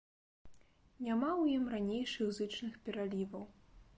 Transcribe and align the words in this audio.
Няма 1.07 1.29
ў 1.41 1.43
ім 1.59 1.67
ранейшых 1.75 2.33
зычных 2.39 2.73
пераліваў. 2.87 3.45